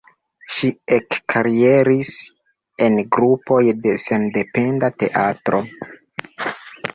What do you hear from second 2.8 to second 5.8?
en grupoj de sendependa teatro.